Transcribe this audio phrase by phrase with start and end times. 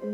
[0.00, 0.04] 就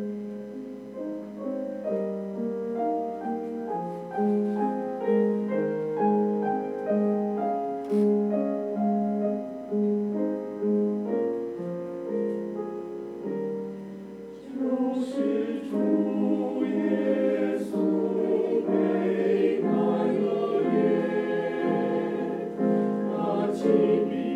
[15.00, 19.68] 是竹叶素被那
[20.06, 20.74] 夜，
[23.10, 23.12] 那
[23.52, 23.58] 凄
[24.08, 24.33] 迷。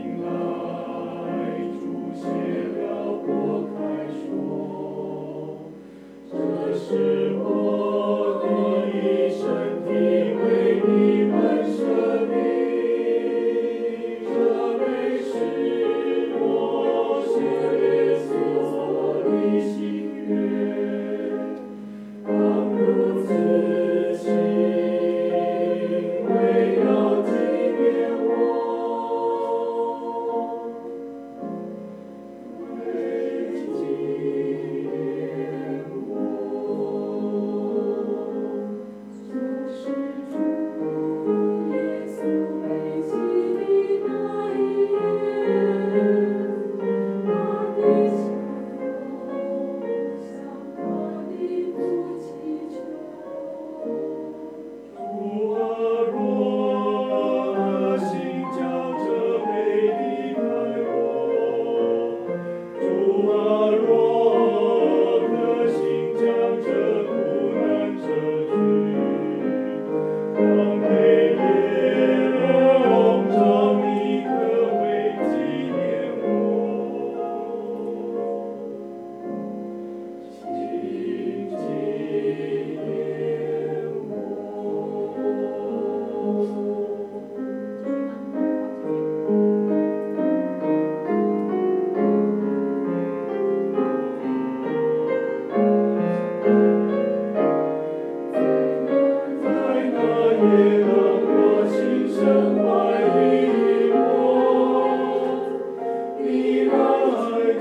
[100.60, 100.64] 我